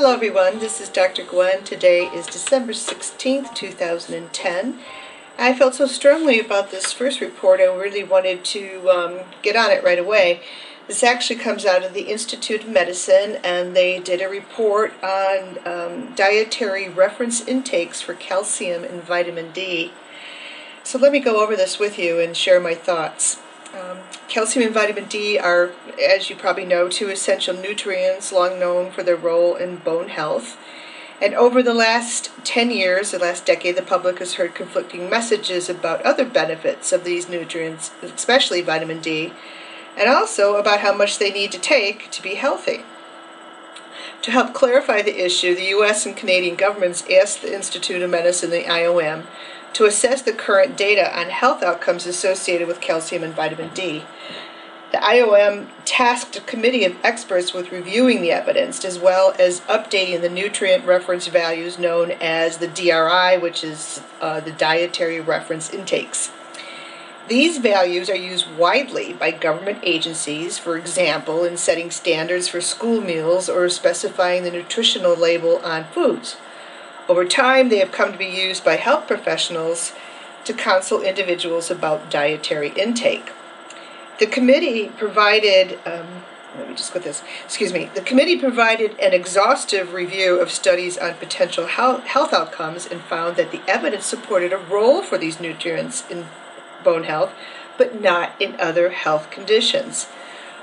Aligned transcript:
Hello 0.00 0.14
everyone, 0.14 0.60
this 0.60 0.80
is 0.80 0.88
Dr. 0.88 1.24
Gwen. 1.24 1.64
Today 1.64 2.02
is 2.14 2.24
December 2.24 2.72
16th, 2.72 3.52
2010. 3.52 4.78
I 5.36 5.52
felt 5.52 5.74
so 5.74 5.88
strongly 5.88 6.38
about 6.38 6.70
this 6.70 6.92
first 6.92 7.20
report, 7.20 7.58
I 7.58 7.64
really 7.64 8.04
wanted 8.04 8.44
to 8.44 8.88
um, 8.88 9.18
get 9.42 9.56
on 9.56 9.72
it 9.72 9.82
right 9.82 9.98
away. 9.98 10.40
This 10.86 11.02
actually 11.02 11.40
comes 11.40 11.66
out 11.66 11.82
of 11.82 11.94
the 11.94 12.12
Institute 12.12 12.62
of 12.62 12.68
Medicine, 12.68 13.40
and 13.42 13.74
they 13.74 13.98
did 13.98 14.22
a 14.22 14.28
report 14.28 14.92
on 15.02 15.58
um, 15.66 16.14
dietary 16.14 16.88
reference 16.88 17.40
intakes 17.40 18.00
for 18.00 18.14
calcium 18.14 18.84
and 18.84 19.02
vitamin 19.02 19.50
D. 19.50 19.90
So 20.84 20.96
let 21.00 21.10
me 21.10 21.18
go 21.18 21.42
over 21.42 21.56
this 21.56 21.80
with 21.80 21.98
you 21.98 22.20
and 22.20 22.36
share 22.36 22.60
my 22.60 22.76
thoughts. 22.76 23.40
Um, 23.74 23.98
calcium 24.28 24.64
and 24.64 24.74
vitamin 24.74 25.04
D 25.04 25.38
are, 25.38 25.72
as 26.02 26.30
you 26.30 26.36
probably 26.36 26.64
know, 26.64 26.88
two 26.88 27.10
essential 27.10 27.54
nutrients 27.54 28.32
long 28.32 28.58
known 28.58 28.90
for 28.90 29.02
their 29.02 29.16
role 29.16 29.56
in 29.56 29.76
bone 29.76 30.08
health. 30.08 30.56
And 31.20 31.34
over 31.34 31.62
the 31.62 31.74
last 31.74 32.30
10 32.44 32.70
years, 32.70 33.10
the 33.10 33.18
last 33.18 33.44
decade, 33.44 33.76
the 33.76 33.82
public 33.82 34.20
has 34.20 34.34
heard 34.34 34.54
conflicting 34.54 35.10
messages 35.10 35.68
about 35.68 36.00
other 36.02 36.24
benefits 36.24 36.92
of 36.92 37.04
these 37.04 37.28
nutrients, 37.28 37.90
especially 38.02 38.62
vitamin 38.62 39.00
D, 39.00 39.32
and 39.96 40.08
also 40.08 40.54
about 40.54 40.80
how 40.80 40.94
much 40.94 41.18
they 41.18 41.30
need 41.30 41.50
to 41.52 41.58
take 41.58 42.10
to 42.12 42.22
be 42.22 42.36
healthy. 42.36 42.84
To 44.22 44.30
help 44.30 44.54
clarify 44.54 45.02
the 45.02 45.24
issue, 45.24 45.54
the 45.54 45.70
U.S. 45.70 46.06
and 46.06 46.16
Canadian 46.16 46.56
governments 46.56 47.04
asked 47.10 47.42
the 47.42 47.54
Institute 47.54 48.02
of 48.02 48.10
Medicine, 48.10 48.50
the 48.50 48.64
IOM, 48.64 49.26
to 49.78 49.84
assess 49.84 50.22
the 50.22 50.32
current 50.32 50.76
data 50.76 51.16
on 51.16 51.30
health 51.30 51.62
outcomes 51.62 52.04
associated 52.04 52.66
with 52.66 52.80
calcium 52.80 53.22
and 53.22 53.32
vitamin 53.32 53.70
D. 53.74 54.02
The 54.90 54.98
IOM 54.98 55.68
tasked 55.84 56.34
a 56.34 56.40
committee 56.40 56.84
of 56.84 56.96
experts 57.04 57.54
with 57.54 57.70
reviewing 57.70 58.20
the 58.20 58.32
evidence 58.32 58.84
as 58.84 58.98
well 58.98 59.36
as 59.38 59.60
updating 59.60 60.20
the 60.20 60.28
nutrient 60.28 60.84
reference 60.84 61.28
values 61.28 61.78
known 61.78 62.10
as 62.10 62.58
the 62.58 62.66
DRI, 62.66 63.38
which 63.40 63.62
is 63.62 64.02
uh, 64.20 64.40
the 64.40 64.50
dietary 64.50 65.20
reference 65.20 65.70
intakes. 65.70 66.32
These 67.28 67.58
values 67.58 68.10
are 68.10 68.16
used 68.16 68.50
widely 68.56 69.12
by 69.12 69.30
government 69.30 69.78
agencies, 69.84 70.58
for 70.58 70.76
example, 70.76 71.44
in 71.44 71.56
setting 71.56 71.92
standards 71.92 72.48
for 72.48 72.60
school 72.60 73.00
meals 73.00 73.48
or 73.48 73.68
specifying 73.68 74.42
the 74.42 74.50
nutritional 74.50 75.14
label 75.14 75.58
on 75.58 75.84
foods. 75.84 76.36
Over 77.08 77.24
time, 77.24 77.70
they 77.70 77.78
have 77.78 77.90
come 77.90 78.12
to 78.12 78.18
be 78.18 78.26
used 78.26 78.64
by 78.64 78.76
health 78.76 79.06
professionals 79.06 79.92
to 80.44 80.52
counsel 80.52 81.02
individuals 81.02 81.70
about 81.70 82.10
dietary 82.10 82.68
intake. 82.70 83.32
The 84.18 84.26
committee 84.26 84.88
provided, 84.88 85.78
um, 85.86 86.24
let 86.56 86.68
me 86.68 86.74
just 86.74 86.92
put 86.92 87.04
this, 87.04 87.22
excuse 87.44 87.72
me, 87.72 87.90
the 87.94 88.02
committee 88.02 88.38
provided 88.38 88.98
an 88.98 89.14
exhaustive 89.14 89.94
review 89.94 90.38
of 90.38 90.50
studies 90.50 90.98
on 90.98 91.14
potential 91.14 91.66
health, 91.66 92.04
health 92.04 92.34
outcomes 92.34 92.84
and 92.86 93.00
found 93.00 93.36
that 93.36 93.52
the 93.52 93.62
evidence 93.66 94.04
supported 94.04 94.52
a 94.52 94.58
role 94.58 95.02
for 95.02 95.16
these 95.16 95.40
nutrients 95.40 96.04
in 96.10 96.26
bone 96.84 97.04
health, 97.04 97.32
but 97.78 98.00
not 98.00 98.32
in 98.40 98.60
other 98.60 98.90
health 98.90 99.30
conditions. 99.30 100.08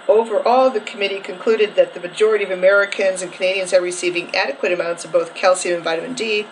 Overall, 0.07 0.69
the 0.69 0.81
committee 0.81 1.19
concluded 1.19 1.75
that 1.75 1.93
the 1.93 1.99
majority 1.99 2.43
of 2.43 2.51
Americans 2.51 3.21
and 3.21 3.31
Canadians 3.31 3.73
are 3.73 3.81
receiving 3.81 4.33
adequate 4.35 4.71
amounts 4.71 5.03
of 5.03 5.11
both 5.11 5.33
calcium 5.33 5.75
and 5.75 5.83
vitamin 5.83 6.13
D, 6.13 6.45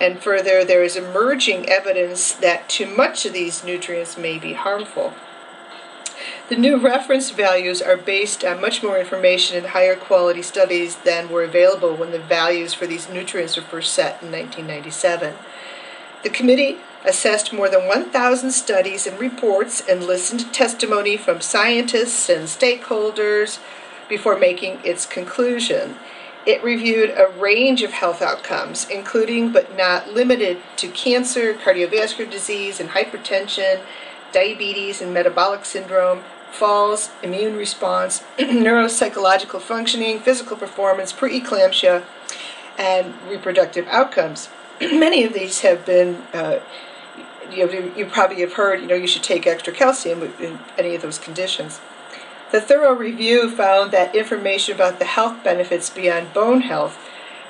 and 0.00 0.20
further, 0.20 0.64
there 0.64 0.82
is 0.82 0.96
emerging 0.96 1.68
evidence 1.68 2.32
that 2.32 2.68
too 2.68 2.86
much 2.86 3.26
of 3.26 3.32
these 3.32 3.64
nutrients 3.64 4.16
may 4.16 4.38
be 4.38 4.52
harmful. 4.52 5.14
The 6.48 6.56
new 6.56 6.76
reference 6.76 7.30
values 7.30 7.80
are 7.80 7.96
based 7.96 8.44
on 8.44 8.60
much 8.60 8.82
more 8.82 8.98
information 8.98 9.56
and 9.56 9.68
higher 9.68 9.96
quality 9.96 10.42
studies 10.42 10.96
than 10.96 11.28
were 11.28 11.44
available 11.44 11.94
when 11.94 12.10
the 12.10 12.18
values 12.18 12.74
for 12.74 12.86
these 12.86 13.08
nutrients 13.08 13.56
were 13.56 13.62
first 13.62 13.94
set 13.94 14.22
in 14.22 14.30
1997. 14.30 15.34
The 16.22 16.30
committee 16.30 16.78
assessed 17.04 17.52
more 17.52 17.68
than 17.68 17.86
1,000 17.86 18.50
studies 18.52 19.06
and 19.06 19.18
reports 19.18 19.82
and 19.88 20.04
listened 20.04 20.40
to 20.40 20.50
testimony 20.50 21.16
from 21.16 21.40
scientists 21.40 22.28
and 22.28 22.44
stakeholders 22.44 23.58
before 24.08 24.38
making 24.38 24.78
its 24.84 25.06
conclusion. 25.06 25.96
It 26.44 26.62
reviewed 26.62 27.10
a 27.10 27.32
range 27.38 27.82
of 27.82 27.92
health 27.92 28.20
outcomes, 28.20 28.86
including 28.88 29.52
but 29.52 29.76
not 29.76 30.12
limited 30.12 30.58
to 30.76 30.88
cancer, 30.88 31.54
cardiovascular 31.54 32.28
disease, 32.28 32.80
and 32.80 32.90
hypertension, 32.90 33.80
diabetes 34.32 35.00
and 35.00 35.14
metabolic 35.14 35.64
syndrome, 35.64 36.22
falls, 36.50 37.10
immune 37.22 37.56
response, 37.56 38.24
neuropsychological 38.38 39.60
functioning, 39.60 40.18
physical 40.18 40.56
performance, 40.56 41.12
preeclampsia, 41.12 42.04
and 42.76 43.14
reproductive 43.28 43.86
outcomes. 43.88 44.48
Many 44.80 45.24
of 45.24 45.32
these 45.32 45.60
have 45.60 45.86
been 45.86 46.16
uh, 46.32 46.60
you, 47.56 47.66
know, 47.66 47.92
you 47.96 48.06
probably 48.06 48.40
have 48.40 48.54
heard, 48.54 48.80
you 48.80 48.86
know, 48.86 48.94
you 48.94 49.06
should 49.06 49.22
take 49.22 49.46
extra 49.46 49.72
calcium 49.72 50.22
in 50.40 50.58
any 50.78 50.94
of 50.94 51.02
those 51.02 51.18
conditions. 51.18 51.80
The 52.50 52.60
thorough 52.60 52.92
review 52.92 53.50
found 53.50 53.92
that 53.92 54.14
information 54.14 54.74
about 54.74 54.98
the 54.98 55.06
health 55.06 55.42
benefits 55.42 55.88
beyond 55.88 56.34
bone 56.34 56.62
health, 56.62 56.98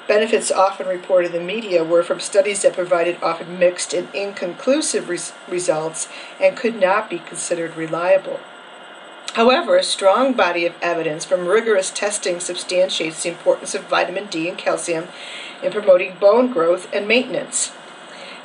benefits 0.06 0.52
often 0.52 0.86
reported 0.86 1.34
in 1.34 1.40
the 1.40 1.44
media, 1.44 1.82
were 1.82 2.04
from 2.04 2.20
studies 2.20 2.62
that 2.62 2.74
provided 2.74 3.20
often 3.22 3.58
mixed 3.58 3.92
and 3.94 4.14
inconclusive 4.14 5.08
res- 5.08 5.32
results 5.48 6.08
and 6.40 6.56
could 6.56 6.78
not 6.78 7.10
be 7.10 7.18
considered 7.18 7.76
reliable. 7.76 8.38
However, 9.34 9.76
a 9.76 9.82
strong 9.82 10.34
body 10.34 10.66
of 10.66 10.74
evidence 10.82 11.24
from 11.24 11.46
rigorous 11.46 11.90
testing 11.90 12.38
substantiates 12.38 13.22
the 13.22 13.30
importance 13.30 13.74
of 13.74 13.88
vitamin 13.88 14.26
D 14.26 14.48
and 14.48 14.58
calcium 14.58 15.08
in 15.62 15.72
promoting 15.72 16.16
bone 16.20 16.52
growth 16.52 16.86
and 16.92 17.08
maintenance. 17.08 17.72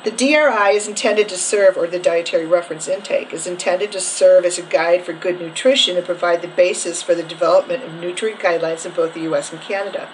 The 0.08 0.16
DRI 0.16 0.74
is 0.74 0.88
intended 0.88 1.28
to 1.28 1.36
serve, 1.36 1.76
or 1.76 1.86
the 1.86 1.98
dietary 1.98 2.46
reference 2.46 2.88
intake, 2.88 3.34
is 3.34 3.46
intended 3.46 3.92
to 3.92 4.00
serve 4.00 4.46
as 4.46 4.58
a 4.58 4.62
guide 4.62 5.04
for 5.04 5.12
good 5.12 5.38
nutrition 5.38 5.98
and 5.98 6.06
provide 6.06 6.40
the 6.40 6.48
basis 6.48 7.02
for 7.02 7.14
the 7.14 7.22
development 7.22 7.84
of 7.84 7.92
nutrient 7.92 8.40
guidelines 8.40 8.86
in 8.86 8.92
both 8.92 9.12
the 9.12 9.28
US 9.30 9.52
and 9.52 9.60
Canada. 9.60 10.08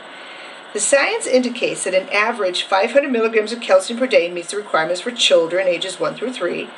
The 0.72 0.80
science 0.80 1.28
indicates 1.28 1.84
that 1.84 1.94
an 1.94 2.08
average 2.08 2.64
500 2.64 3.08
milligrams 3.08 3.52
of 3.52 3.60
calcium 3.60 4.00
per 4.00 4.08
day 4.08 4.28
meets 4.28 4.50
the 4.50 4.56
requirements 4.56 5.00
for 5.00 5.12
children 5.12 5.68
ages 5.68 6.00
1 6.00 6.16
through 6.16 6.32
3, 6.32 6.68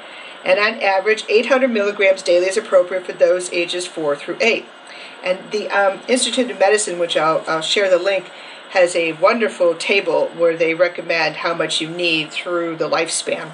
and 0.45 0.61
on 0.61 0.83
average 0.83 1.25
800 1.27 1.69
milligrams 1.69 2.21
daily 2.21 2.49
is 2.49 2.59
appropriate 2.59 3.07
for 3.07 3.15
those 3.15 3.51
ages 3.51 3.87
4 3.87 4.15
through 4.17 4.37
8. 4.43 4.67
And 5.25 5.39
the 5.53 5.71
um, 5.71 6.01
Institute 6.07 6.51
of 6.51 6.59
Medicine, 6.59 6.99
which 6.99 7.17
I'll, 7.17 7.43
I'll 7.49 7.63
share 7.63 7.89
the 7.89 7.97
link, 7.97 8.31
has 8.71 8.97
a 8.97 9.13
wonderful 9.13 9.75
table 9.75 10.29
where 10.37 10.57
they 10.57 10.75
recommend 10.75 11.37
how 11.37 11.55
much 11.55 11.81
you 11.81 11.89
need 11.89 12.31
through 12.31 12.77
the 12.77 12.89
lifespan. 12.89 13.53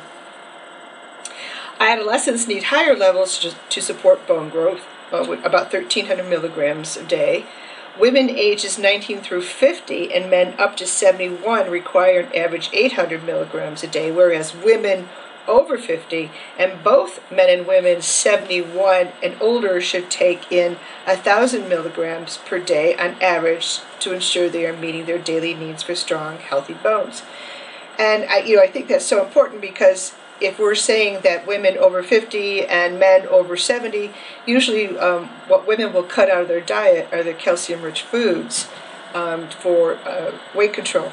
Adolescents 1.78 2.46
need 2.46 2.64
higher 2.64 2.96
levels 2.96 3.38
to, 3.40 3.54
to 3.68 3.80
support 3.80 4.26
bone 4.26 4.48
growth, 4.48 4.82
uh, 5.12 5.30
about 5.44 5.72
1,300 5.72 6.28
milligrams 6.28 6.96
a 6.96 7.04
day. 7.04 7.44
Women 7.98 8.30
ages 8.30 8.78
19 8.78 9.20
through 9.20 9.42
50 9.42 10.14
and 10.14 10.30
men 10.30 10.54
up 10.58 10.76
to 10.78 10.86
71 10.86 11.70
require 11.70 12.20
an 12.20 12.34
average 12.34 12.70
800 12.72 13.24
milligrams 13.24 13.82
a 13.82 13.86
day, 13.86 14.10
whereas 14.10 14.54
women 14.54 15.08
over 15.48 15.78
50, 15.78 16.30
and 16.58 16.82
both 16.84 17.20
men 17.30 17.50
and 17.50 17.66
women 17.66 18.02
71 18.02 19.08
and 19.22 19.36
older 19.40 19.80
should 19.80 20.10
take 20.10 20.50
in 20.50 20.76
1,000 21.04 21.68
milligrams 21.68 22.38
per 22.38 22.58
day 22.58 22.96
on 22.96 23.20
average 23.20 23.80
to 24.00 24.12
ensure 24.12 24.48
they 24.48 24.66
are 24.66 24.76
meeting 24.76 25.06
their 25.06 25.18
daily 25.18 25.54
needs 25.54 25.82
for 25.82 25.94
strong, 25.94 26.38
healthy 26.38 26.74
bones. 26.74 27.22
And 27.98 28.24
I, 28.24 28.38
you 28.38 28.56
know, 28.56 28.62
I 28.62 28.68
think 28.68 28.88
that's 28.88 29.04
so 29.04 29.24
important 29.24 29.60
because 29.60 30.14
if 30.40 30.58
we're 30.58 30.74
saying 30.74 31.20
that 31.22 31.46
women 31.46 31.76
over 31.78 32.02
50 32.02 32.66
and 32.66 32.98
men 32.98 33.26
over 33.28 33.56
70, 33.56 34.10
usually 34.46 34.98
um, 34.98 35.26
what 35.48 35.66
women 35.66 35.92
will 35.92 36.02
cut 36.02 36.30
out 36.30 36.42
of 36.42 36.48
their 36.48 36.60
diet 36.60 37.08
are 37.12 37.22
the 37.22 37.34
calcium-rich 37.34 38.02
foods 38.02 38.68
um, 39.14 39.48
for 39.48 39.94
uh, 40.04 40.32
weight 40.54 40.72
control. 40.72 41.12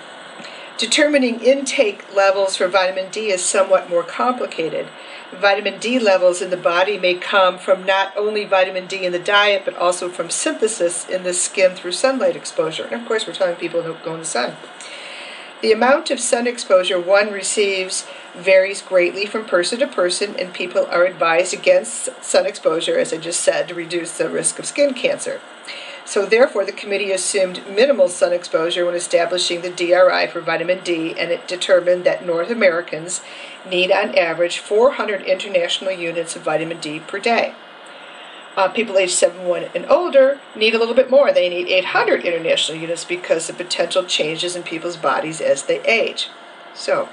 Determining 0.80 1.42
intake 1.42 2.16
levels 2.16 2.56
for 2.56 2.70
vitamin 2.70 3.12
D 3.12 3.32
is 3.32 3.44
somewhat 3.44 3.90
more 3.90 4.02
complicated. 4.02 4.88
Vitamin 5.30 5.78
D 5.78 6.00
levels 6.00 6.42
in 6.42 6.52
the 6.52 6.56
body 6.56 6.98
may 6.98 7.16
come 7.16 7.60
from 7.60 7.86
not 7.86 8.16
only 8.16 8.46
vitamin 8.46 8.88
D 8.88 9.04
in 9.04 9.12
the 9.12 9.20
diet, 9.20 9.64
but 9.66 9.76
also 9.76 10.08
from 10.08 10.30
synthesis 10.30 11.06
in 11.10 11.24
the 11.24 11.34
skin 11.34 11.76
through 11.76 11.92
sunlight 11.92 12.38
exposure. 12.38 12.86
And 12.86 13.02
of 13.02 13.06
course, 13.06 13.28
we're 13.28 13.34
telling 13.34 13.58
people 13.58 13.84
to 13.84 13.98
go 14.06 14.14
in 14.14 14.22
the 14.22 14.26
sun. 14.26 14.56
The 15.62 15.74
amount 15.74 16.12
of 16.12 16.20
sun 16.22 16.48
exposure 16.48 16.98
one 16.98 17.30
receives 17.30 18.08
varies 18.34 18.82
greatly 18.82 19.26
from 19.26 19.44
person 19.44 19.80
to 19.80 19.88
person, 19.88 20.34
and 20.40 20.54
people 20.54 20.86
are 20.86 21.04
advised 21.04 21.54
against 21.54 22.24
sun 22.24 22.46
exposure, 22.46 22.98
as 22.98 23.12
I 23.12 23.18
just 23.18 23.42
said, 23.42 23.68
to 23.68 23.76
reduce 23.76 24.18
the 24.18 24.30
risk 24.30 24.58
of 24.58 24.66
skin 24.66 24.94
cancer. 24.94 25.42
So 26.10 26.26
therefore, 26.26 26.66
the 26.66 26.72
committee 26.72 27.12
assumed 27.12 27.62
minimal 27.70 28.08
sun 28.08 28.34
exposure 28.34 28.84
when 28.84 28.96
establishing 28.96 29.62
the 29.62 29.70
DRI 29.70 30.26
for 30.26 30.42
vitamin 30.42 30.80
D, 30.84 31.14
and 31.16 31.30
it 31.30 31.48
determined 31.48 32.04
that 32.04 32.26
North 32.26 32.50
Americans 32.50 33.22
need 33.70 33.92
on 33.92 34.18
average 34.18 34.58
400 34.58 35.22
international 35.22 35.92
units 35.92 36.36
of 36.36 36.42
vitamin 36.42 36.80
D 36.80 37.00
per 37.00 37.20
day. 37.20 37.54
Uh, 38.58 38.70
people 38.70 38.98
aged 38.98 39.14
71 39.14 39.66
and 39.76 39.86
older 39.86 40.40
need 40.56 40.74
a 40.74 40.80
little 40.80 40.96
bit 40.96 41.12
more. 41.12 41.32
They 41.32 41.48
need 41.48 41.68
800 41.68 42.26
international 42.26 42.80
units 42.80 43.06
because 43.06 43.48
of 43.48 43.58
potential 43.58 44.04
changes 44.04 44.56
in 44.56 44.64
people's 44.64 44.98
bodies 44.98 45.40
as 45.40 45.62
they 45.62 45.80
age. 45.84 46.30
So, 46.74 47.10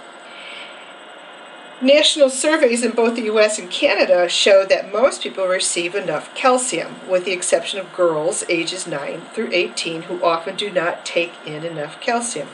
national 1.81 2.31
surveys 2.31 2.83
in 2.83 2.93
both 2.93 3.17
the 3.17 3.31
US 3.33 3.59
and 3.59 3.71
Canada 3.71 4.29
show 4.29 4.65
that 4.65 4.93
most 4.93 5.23
people 5.23 5.47
receive 5.47 5.95
enough 5.95 6.35
calcium, 6.35 6.97
with 7.09 7.25
the 7.25 7.33
exception 7.33 7.79
of 7.79 7.93
girls 7.93 8.45
ages 8.49 8.87
9 8.87 9.23
through 9.33 9.51
18 9.53 10.03
who 10.03 10.23
often 10.25 10.57
do 10.57 10.71
not 10.71 11.05
take 11.05 11.35
in 11.45 11.65
enough 11.65 12.01
calcium. 12.01 12.49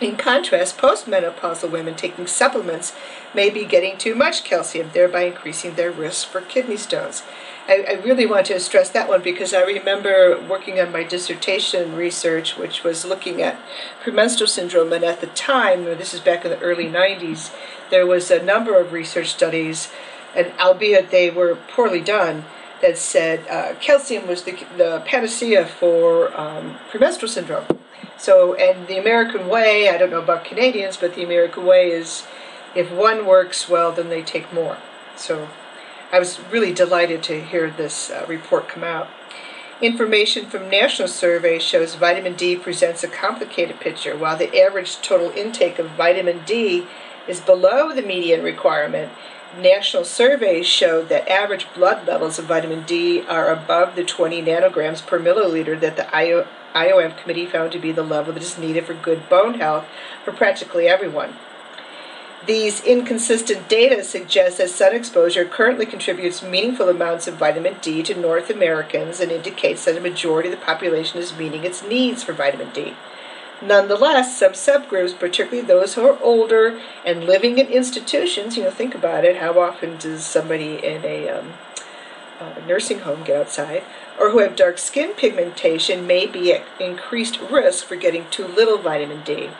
In 0.00 0.16
contrast, 0.16 0.78
postmenopausal 0.78 1.70
women 1.70 1.96
taking 1.96 2.28
supplements 2.28 2.94
may 3.34 3.50
be 3.50 3.64
getting 3.64 3.98
too 3.98 4.14
much 4.14 4.44
calcium, 4.44 4.90
thereby 4.92 5.22
increasing 5.22 5.74
their 5.74 5.90
risk 5.90 6.28
for 6.28 6.40
kidney 6.40 6.76
stones. 6.76 7.24
I, 7.68 7.84
I, 7.86 7.92
really 8.02 8.24
want 8.24 8.46
to 8.46 8.58
stress 8.60 8.88
that 8.90 9.08
one 9.10 9.22
because 9.22 9.52
I 9.52 9.60
remember 9.60 10.40
working 10.48 10.80
on 10.80 10.90
my 10.90 11.02
dissertation 11.02 11.94
research, 11.94 12.56
which 12.56 12.82
was 12.82 13.04
looking 13.04 13.42
at 13.42 13.60
premenstrual 14.02 14.48
syndrome, 14.48 14.92
and 14.92 15.04
at 15.04 15.20
the 15.20 15.26
time, 15.28 15.84
this 15.84 16.14
is 16.14 16.20
back 16.20 16.46
in 16.46 16.50
the 16.50 16.58
early 16.60 16.86
90s, 16.86 17.54
there 17.90 18.06
was 18.06 18.30
a 18.30 18.42
number 18.42 18.80
of 18.80 18.92
research 18.92 19.28
studies, 19.28 19.90
and 20.34 20.50
albeit 20.58 21.10
they 21.10 21.28
were 21.28 21.56
poorly 21.56 22.00
done, 22.00 22.44
that 22.80 22.96
said 22.96 23.46
uh, 23.48 23.74
calcium 23.80 24.26
was 24.26 24.44
the, 24.44 24.52
the 24.76 25.02
panacea 25.04 25.66
for 25.66 26.34
um, 26.40 26.78
premenstrual 26.90 27.28
syndrome. 27.28 27.66
So, 28.16 28.54
and 28.54 28.86
the 28.88 28.98
American 28.98 29.48
way, 29.48 29.90
I 29.90 29.98
don't 29.98 30.10
know 30.10 30.22
about 30.22 30.44
Canadians, 30.44 30.96
but 30.96 31.14
the 31.14 31.22
American 31.22 31.66
way 31.66 31.90
is 31.90 32.26
if 32.74 32.90
one 32.90 33.26
works 33.26 33.68
well, 33.68 33.92
then 33.92 34.08
they 34.08 34.22
take 34.22 34.52
more. 34.52 34.78
So, 35.16 35.48
I 36.10 36.18
was 36.18 36.40
really 36.50 36.72
delighted 36.72 37.22
to 37.24 37.42
hear 37.42 37.70
this 37.70 38.10
uh, 38.10 38.24
report 38.26 38.66
come 38.66 38.82
out. 38.82 39.08
Information 39.82 40.46
from 40.46 40.70
national 40.70 41.06
surveys 41.06 41.62
shows 41.62 41.96
vitamin 41.96 42.34
D 42.34 42.56
presents 42.56 43.04
a 43.04 43.08
complicated 43.08 43.78
picture. 43.78 44.16
While 44.16 44.38
the 44.38 44.58
average 44.58 45.02
total 45.02 45.30
intake 45.30 45.78
of 45.78 45.90
vitamin 45.90 46.40
D 46.46 46.86
is 47.28 47.40
below 47.40 47.94
the 47.94 48.00
median 48.00 48.42
requirement, 48.42 49.12
national 49.60 50.04
surveys 50.04 50.66
showed 50.66 51.10
that 51.10 51.28
average 51.28 51.66
blood 51.74 52.06
levels 52.06 52.38
of 52.38 52.46
vitamin 52.46 52.84
D 52.84 53.20
are 53.26 53.52
above 53.52 53.94
the 53.94 54.02
20 54.02 54.42
nanograms 54.42 55.06
per 55.06 55.20
milliliter 55.20 55.78
that 55.78 55.96
the 55.96 56.04
IOM 56.74 57.18
committee 57.18 57.46
found 57.46 57.70
to 57.72 57.78
be 57.78 57.92
the 57.92 58.02
level 58.02 58.32
that 58.32 58.42
is 58.42 58.56
needed 58.56 58.86
for 58.86 58.94
good 58.94 59.28
bone 59.28 59.60
health 59.60 59.84
for 60.24 60.32
practically 60.32 60.88
everyone. 60.88 61.34
These 62.46 62.84
inconsistent 62.84 63.68
data 63.68 64.04
suggest 64.04 64.58
that 64.58 64.70
sun 64.70 64.94
exposure 64.94 65.44
currently 65.44 65.86
contributes 65.86 66.42
meaningful 66.42 66.88
amounts 66.88 67.26
of 67.26 67.34
vitamin 67.34 67.76
D 67.82 68.02
to 68.04 68.14
North 68.14 68.48
Americans 68.48 69.20
and 69.20 69.32
indicates 69.32 69.84
that 69.84 69.96
a 69.96 70.00
majority 70.00 70.48
of 70.48 70.58
the 70.58 70.64
population 70.64 71.18
is 71.18 71.36
meeting 71.36 71.64
its 71.64 71.82
needs 71.82 72.22
for 72.22 72.32
vitamin 72.32 72.70
D. 72.72 72.94
Nonetheless, 73.60 74.38
some 74.38 74.52
subgroups, 74.52 75.18
particularly 75.18 75.66
those 75.66 75.94
who 75.94 76.06
are 76.06 76.22
older 76.22 76.80
and 77.04 77.24
living 77.24 77.58
in 77.58 77.66
institutions, 77.66 78.56
you 78.56 78.62
know, 78.62 78.70
think 78.70 78.94
about 78.94 79.24
it, 79.24 79.38
how 79.38 79.58
often 79.58 79.96
does 79.98 80.24
somebody 80.24 80.76
in 80.76 81.04
a, 81.04 81.28
um, 81.28 81.54
a 82.38 82.64
nursing 82.66 83.00
home 83.00 83.24
get 83.24 83.36
outside, 83.36 83.82
or 84.18 84.30
who 84.30 84.38
have 84.38 84.54
dark 84.54 84.78
skin 84.78 85.12
pigmentation 85.12 86.06
may 86.06 86.24
be 86.24 86.52
at 86.52 86.62
increased 86.78 87.40
risk 87.40 87.84
for 87.84 87.96
getting 87.96 88.30
too 88.30 88.46
little 88.46 88.78
vitamin 88.78 89.22
D. 89.24 89.50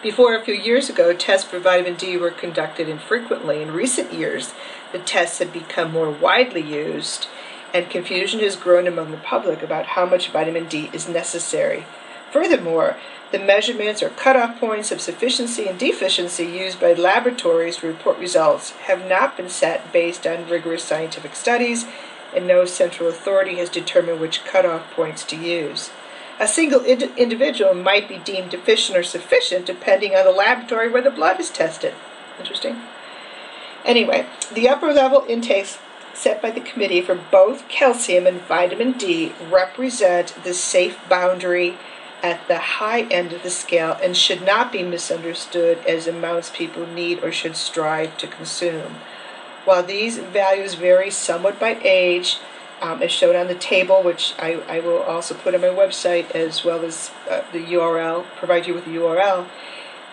Before 0.00 0.36
a 0.36 0.44
few 0.44 0.54
years 0.54 0.88
ago, 0.88 1.12
tests 1.12 1.50
for 1.50 1.58
vitamin 1.58 1.96
D 1.96 2.16
were 2.16 2.30
conducted 2.30 2.88
infrequently. 2.88 3.60
In 3.60 3.72
recent 3.72 4.12
years, 4.12 4.54
the 4.92 5.00
tests 5.00 5.40
have 5.40 5.52
become 5.52 5.90
more 5.90 6.08
widely 6.08 6.60
used, 6.60 7.26
and 7.74 7.90
confusion 7.90 8.38
has 8.38 8.54
grown 8.54 8.86
among 8.86 9.10
the 9.10 9.16
public 9.16 9.60
about 9.60 9.86
how 9.86 10.06
much 10.06 10.30
vitamin 10.30 10.68
D 10.68 10.88
is 10.92 11.08
necessary. 11.08 11.84
Furthermore, 12.30 12.96
the 13.32 13.40
measurements 13.40 14.00
or 14.00 14.10
cutoff 14.10 14.60
points 14.60 14.92
of 14.92 15.00
sufficiency 15.00 15.66
and 15.66 15.76
deficiency 15.76 16.46
used 16.46 16.78
by 16.78 16.92
laboratories 16.92 17.78
to 17.78 17.88
report 17.88 18.18
results 18.18 18.70
have 18.86 19.04
not 19.04 19.36
been 19.36 19.48
set 19.48 19.92
based 19.92 20.28
on 20.28 20.48
rigorous 20.48 20.84
scientific 20.84 21.34
studies, 21.34 21.86
and 22.32 22.46
no 22.46 22.64
central 22.66 23.08
authority 23.08 23.56
has 23.56 23.68
determined 23.68 24.20
which 24.20 24.44
cutoff 24.44 24.92
points 24.92 25.24
to 25.24 25.34
use. 25.34 25.90
A 26.40 26.46
single 26.46 26.84
ind- 26.84 27.12
individual 27.16 27.74
might 27.74 28.08
be 28.08 28.18
deemed 28.18 28.50
deficient 28.50 28.96
or 28.96 29.02
sufficient 29.02 29.66
depending 29.66 30.14
on 30.14 30.24
the 30.24 30.30
laboratory 30.30 30.88
where 30.88 31.02
the 31.02 31.10
blood 31.10 31.40
is 31.40 31.50
tested. 31.50 31.94
Interesting. 32.38 32.80
Anyway, 33.84 34.26
the 34.52 34.68
upper 34.68 34.92
level 34.92 35.24
intakes 35.28 35.78
set 36.14 36.42
by 36.42 36.50
the 36.50 36.60
committee 36.60 37.00
for 37.00 37.14
both 37.14 37.68
calcium 37.68 38.26
and 38.26 38.40
vitamin 38.42 38.92
D 38.92 39.32
represent 39.50 40.34
the 40.44 40.54
safe 40.54 40.98
boundary 41.08 41.76
at 42.22 42.46
the 42.48 42.58
high 42.58 43.02
end 43.02 43.32
of 43.32 43.42
the 43.42 43.50
scale 43.50 43.96
and 44.02 44.16
should 44.16 44.42
not 44.42 44.72
be 44.72 44.82
misunderstood 44.82 45.78
as 45.86 46.06
amounts 46.06 46.50
people 46.50 46.86
need 46.86 47.22
or 47.22 47.30
should 47.30 47.56
strive 47.56 48.16
to 48.18 48.26
consume. 48.26 48.96
While 49.64 49.82
these 49.82 50.18
values 50.18 50.74
vary 50.74 51.10
somewhat 51.10 51.60
by 51.60 51.78
age, 51.82 52.38
um, 52.80 53.02
as 53.02 53.10
shown 53.10 53.36
on 53.36 53.48
the 53.48 53.54
table, 53.54 54.02
which 54.02 54.34
I, 54.38 54.54
I 54.68 54.80
will 54.80 55.02
also 55.02 55.34
put 55.34 55.54
on 55.54 55.60
my 55.60 55.68
website 55.68 56.30
as 56.32 56.64
well 56.64 56.84
as 56.84 57.10
uh, 57.30 57.42
the 57.52 57.64
URL, 57.64 58.24
provide 58.36 58.66
you 58.66 58.74
with 58.74 58.84
the 58.84 58.96
URL. 58.96 59.46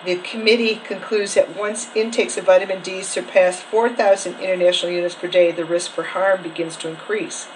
The 0.05 0.17
committee 0.17 0.75
concludes 0.75 1.33
that 1.33 1.55
once 1.55 1.95
intakes 1.95 2.37
of 2.37 2.45
vitamin 2.45 2.81
D 2.81 3.01
surpass 3.01 3.61
4,000 3.61 4.39
international 4.39 4.91
units 4.91 5.15
per 5.15 5.27
day, 5.27 5.51
the 5.51 5.65
risk 5.65 5.91
for 5.91 6.03
harm 6.03 6.43
begins 6.43 6.75
to 6.77 6.89
increase. 6.89 7.47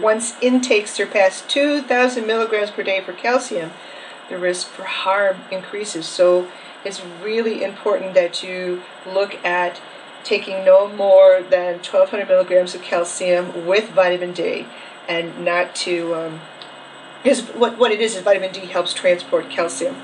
Once 0.00 0.34
intakes 0.42 0.90
surpass 0.90 1.42
2,000 1.48 2.26
milligrams 2.26 2.70
per 2.70 2.82
day 2.82 3.00
for 3.00 3.12
calcium, 3.12 3.70
the 4.28 4.36
risk 4.36 4.68
for 4.68 4.82
harm 4.82 5.38
increases. 5.50 6.06
So 6.06 6.48
it's 6.84 7.02
really 7.22 7.62
important 7.62 8.14
that 8.14 8.42
you 8.42 8.82
look 9.06 9.42
at 9.44 9.80
taking 10.26 10.64
no 10.64 10.88
more 10.88 11.40
than 11.40 11.74
1200 11.74 12.26
milligrams 12.26 12.74
of 12.74 12.82
calcium 12.82 13.64
with 13.64 13.88
vitamin 13.90 14.32
D 14.32 14.66
and 15.08 15.44
not 15.44 15.74
to, 15.76 16.14
um, 16.16 16.40
because 17.22 17.42
what, 17.42 17.78
what 17.78 17.92
it 17.92 18.00
is 18.00 18.16
is 18.16 18.22
vitamin 18.22 18.52
D 18.52 18.60
helps 18.60 18.92
transport 18.92 19.48
calcium. 19.48 19.94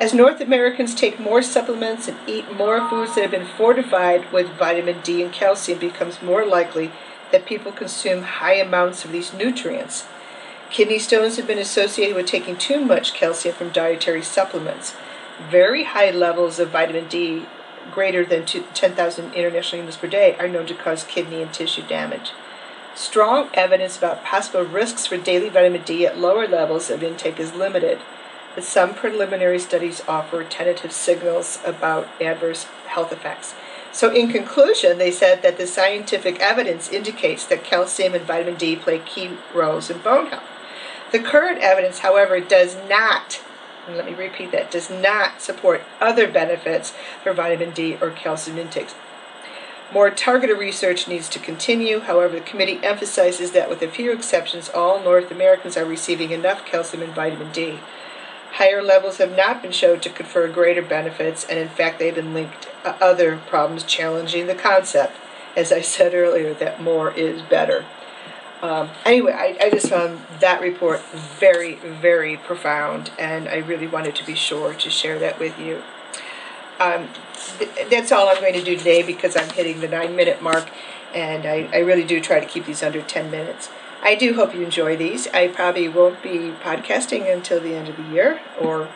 As 0.00 0.14
North 0.14 0.40
Americans 0.40 0.94
take 0.94 1.20
more 1.20 1.42
supplements 1.42 2.08
and 2.08 2.16
eat 2.26 2.54
more 2.54 2.88
foods 2.88 3.14
that 3.14 3.22
have 3.22 3.30
been 3.30 3.46
fortified 3.46 4.30
with 4.32 4.48
vitamin 4.58 5.00
D 5.02 5.22
and 5.22 5.32
calcium, 5.32 5.78
becomes 5.78 6.22
more 6.22 6.44
likely 6.44 6.90
that 7.30 7.46
people 7.46 7.72
consume 7.72 8.22
high 8.22 8.54
amounts 8.54 9.04
of 9.04 9.12
these 9.12 9.34
nutrients. 9.34 10.06
Kidney 10.70 10.98
stones 10.98 11.36
have 11.36 11.46
been 11.46 11.58
associated 11.58 12.16
with 12.16 12.26
taking 12.26 12.56
too 12.56 12.84
much 12.84 13.14
calcium 13.14 13.54
from 13.54 13.70
dietary 13.70 14.22
supplements. 14.22 14.94
Very 15.50 15.84
high 15.84 16.10
levels 16.10 16.58
of 16.58 16.70
vitamin 16.70 17.08
D 17.08 17.46
greater 17.90 18.24
than 18.24 18.44
10,000 18.44 19.34
international 19.34 19.80
units 19.80 19.96
per 19.96 20.06
day 20.06 20.36
are 20.38 20.48
known 20.48 20.66
to 20.66 20.74
cause 20.74 21.04
kidney 21.04 21.42
and 21.42 21.52
tissue 21.52 21.82
damage. 21.82 22.32
Strong 22.94 23.50
evidence 23.52 23.98
about 23.98 24.24
possible 24.24 24.62
risks 24.62 25.06
for 25.06 25.18
daily 25.18 25.48
vitamin 25.48 25.82
D 25.82 26.06
at 26.06 26.18
lower 26.18 26.48
levels 26.48 26.88
of 26.88 27.02
intake 27.02 27.38
is 27.38 27.54
limited, 27.54 27.98
but 28.54 28.64
some 28.64 28.94
preliminary 28.94 29.58
studies 29.58 30.02
offer 30.08 30.42
tentative 30.42 30.92
signals 30.92 31.58
about 31.64 32.08
adverse 32.22 32.64
health 32.86 33.12
effects. 33.12 33.54
So, 33.92 34.12
in 34.12 34.30
conclusion, 34.30 34.98
they 34.98 35.10
said 35.10 35.42
that 35.42 35.58
the 35.58 35.66
scientific 35.66 36.40
evidence 36.40 36.90
indicates 36.90 37.46
that 37.46 37.64
calcium 37.64 38.14
and 38.14 38.24
vitamin 38.24 38.56
D 38.56 38.76
play 38.76 38.98
key 38.98 39.36
roles 39.54 39.90
in 39.90 39.98
bone 39.98 40.26
health. 40.26 40.44
The 41.12 41.18
current 41.18 41.60
evidence, 41.60 42.00
however, 42.00 42.40
does 42.40 42.76
not 42.88 43.42
and 43.86 43.96
let 43.96 44.06
me 44.06 44.14
repeat 44.14 44.52
that, 44.52 44.70
does 44.70 44.90
not 44.90 45.40
support 45.40 45.82
other 46.00 46.26
benefits 46.28 46.94
for 47.22 47.32
vitamin 47.32 47.70
D 47.70 47.96
or 48.00 48.10
calcium 48.10 48.58
intakes. 48.58 48.94
More 49.92 50.10
targeted 50.10 50.58
research 50.58 51.06
needs 51.06 51.28
to 51.28 51.38
continue. 51.38 52.00
However, 52.00 52.34
the 52.34 52.40
committee 52.40 52.80
emphasizes 52.82 53.52
that 53.52 53.70
with 53.70 53.82
a 53.82 53.88
few 53.88 54.10
exceptions, 54.10 54.68
all 54.68 55.00
North 55.00 55.30
Americans 55.30 55.76
are 55.76 55.84
receiving 55.84 56.32
enough 56.32 56.66
calcium 56.66 57.02
and 57.02 57.14
vitamin 57.14 57.52
D. 57.52 57.78
Higher 58.54 58.82
levels 58.82 59.18
have 59.18 59.36
not 59.36 59.62
been 59.62 59.70
shown 59.70 60.00
to 60.00 60.10
confer 60.10 60.48
greater 60.48 60.82
benefits, 60.82 61.44
and 61.44 61.58
in 61.58 61.68
fact, 61.68 61.98
they've 61.98 62.14
been 62.14 62.34
linked 62.34 62.62
to 62.82 63.04
other 63.04 63.36
problems 63.36 63.84
challenging 63.84 64.46
the 64.46 64.54
concept, 64.54 65.16
as 65.56 65.70
I 65.70 65.82
said 65.82 66.14
earlier, 66.14 66.52
that 66.54 66.82
more 66.82 67.12
is 67.12 67.42
better. 67.42 67.84
Um, 68.66 68.90
anyway, 69.04 69.32
I, 69.32 69.66
I 69.66 69.70
just 69.70 69.88
found 69.88 70.20
that 70.40 70.60
report 70.60 71.00
very, 71.38 71.76
very 71.76 72.36
profound, 72.36 73.12
and 73.16 73.48
I 73.48 73.58
really 73.58 73.86
wanted 73.86 74.16
to 74.16 74.26
be 74.26 74.34
sure 74.34 74.74
to 74.74 74.90
share 74.90 75.20
that 75.20 75.38
with 75.38 75.56
you. 75.60 75.84
Um, 76.80 77.08
th- 77.58 77.88
that's 77.88 78.10
all 78.10 78.28
I'm 78.28 78.40
going 78.40 78.54
to 78.54 78.64
do 78.64 78.76
today 78.76 79.04
because 79.04 79.36
I'm 79.36 79.48
hitting 79.50 79.78
the 79.78 79.86
nine 79.86 80.16
minute 80.16 80.42
mark, 80.42 80.68
and 81.14 81.46
I, 81.46 81.68
I 81.72 81.78
really 81.78 82.02
do 82.02 82.20
try 82.20 82.40
to 82.40 82.46
keep 82.46 82.66
these 82.66 82.82
under 82.82 83.00
10 83.00 83.30
minutes. 83.30 83.70
I 84.02 84.16
do 84.16 84.34
hope 84.34 84.52
you 84.52 84.62
enjoy 84.62 84.96
these. 84.96 85.28
I 85.28 85.46
probably 85.46 85.86
won't 85.86 86.20
be 86.20 86.52
podcasting 86.60 87.32
until 87.32 87.60
the 87.60 87.74
end 87.74 87.88
of 87.88 87.96
the 87.96 88.10
year 88.12 88.40
or 88.60 88.88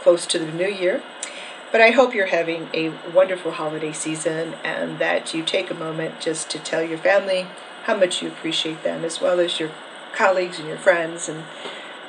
close 0.00 0.24
to 0.28 0.38
the 0.38 0.50
new 0.50 0.68
year. 0.68 1.02
But 1.70 1.82
I 1.82 1.90
hope 1.90 2.14
you're 2.14 2.26
having 2.26 2.68
a 2.72 2.88
wonderful 3.12 3.50
holiday 3.50 3.92
season 3.92 4.54
and 4.64 4.98
that 4.98 5.34
you 5.34 5.42
take 5.44 5.70
a 5.70 5.74
moment 5.74 6.20
just 6.20 6.48
to 6.50 6.58
tell 6.58 6.82
your 6.82 6.98
family 6.98 7.48
how 7.84 7.96
much 7.96 8.22
you 8.22 8.28
appreciate 8.28 8.82
them, 8.82 9.04
as 9.04 9.20
well 9.20 9.40
as 9.40 9.58
your 9.58 9.70
colleagues 10.12 10.58
and 10.58 10.68
your 10.68 10.78
friends, 10.78 11.28
and 11.28 11.44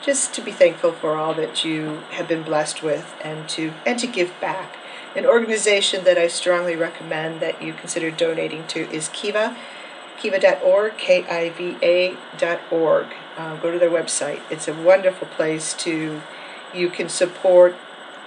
just 0.01 0.33
to 0.33 0.41
be 0.41 0.51
thankful 0.51 0.91
for 0.91 1.15
all 1.15 1.33
that 1.33 1.63
you 1.63 2.03
have 2.11 2.27
been 2.27 2.43
blessed 2.43 2.83
with, 2.83 3.15
and 3.23 3.47
to 3.49 3.73
and 3.85 3.99
to 3.99 4.07
give 4.07 4.33
back. 4.39 4.77
An 5.15 5.25
organization 5.25 6.03
that 6.03 6.17
I 6.17 6.27
strongly 6.27 6.75
recommend 6.75 7.39
that 7.39 7.61
you 7.61 7.73
consider 7.73 8.11
donating 8.11 8.67
to 8.67 8.89
is 8.91 9.09
Kiva, 9.13 9.55
kiva.org, 10.17 10.97
K-I-V-A 10.97 12.17
dot. 12.37 12.61
Uh, 12.71 13.55
go 13.57 13.71
to 13.71 13.79
their 13.79 13.89
website. 13.89 14.41
It's 14.49 14.67
a 14.67 14.73
wonderful 14.73 15.27
place 15.27 15.73
to 15.75 16.21
you 16.73 16.89
can 16.89 17.09
support 17.09 17.75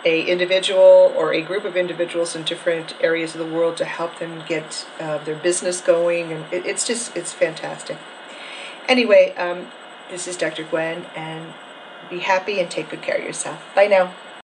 a 0.04 0.22
individual 0.22 1.12
or 1.16 1.32
a 1.32 1.42
group 1.42 1.64
of 1.64 1.76
individuals 1.76 2.36
in 2.36 2.44
different 2.44 2.94
areas 3.00 3.34
of 3.34 3.40
the 3.40 3.54
world 3.54 3.76
to 3.78 3.84
help 3.84 4.18
them 4.18 4.42
get 4.46 4.86
uh, 5.00 5.18
their 5.24 5.34
business 5.34 5.80
going, 5.80 6.32
and 6.32 6.52
it, 6.52 6.64
it's 6.66 6.86
just 6.86 7.16
it's 7.16 7.32
fantastic. 7.32 7.98
Anyway, 8.88 9.34
um, 9.36 9.68
this 10.10 10.26
is 10.26 10.36
Dr. 10.36 10.64
Gwen, 10.64 11.06
and 11.14 11.52
be 12.08 12.20
happy 12.20 12.60
and 12.60 12.70
take 12.70 12.90
good 12.90 13.02
care 13.02 13.18
of 13.18 13.24
yourself. 13.24 13.62
Bye 13.74 13.86
now. 13.86 14.14